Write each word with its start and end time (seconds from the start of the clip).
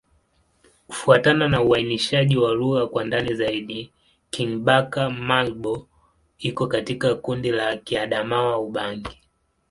Kufuatana 0.87 1.47
na 1.47 1.61
uainishaji 1.61 2.37
wa 2.37 2.51
lugha 2.53 2.87
kwa 2.87 3.03
ndani 3.03 3.33
zaidi, 3.33 3.91
Kingbaka-Ma'bo 4.29 5.87
iko 6.39 6.67
katika 6.67 7.15
kundi 7.15 7.51
la 7.51 7.75
Kiadamawa-Ubangi. 7.77 9.17